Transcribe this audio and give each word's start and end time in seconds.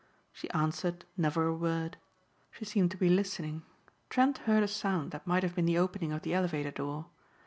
She 0.33 0.49
answered 0.49 1.05
never 1.15 1.45
a 1.45 1.53
word. 1.53 1.95
She 2.53 2.65
seemed 2.65 2.89
to 2.89 2.97
be 2.97 3.07
listening. 3.07 3.61
Trent 4.09 4.39
heard 4.49 4.63
a 4.63 4.67
sound 4.67 5.11
that 5.11 5.27
might 5.27 5.43
have 5.43 5.53
been 5.53 5.67
the 5.67 5.77
opening 5.77 6.11
of 6.11 6.23
the 6.23 6.33
elevator 6.33 6.71
door. 6.71 7.05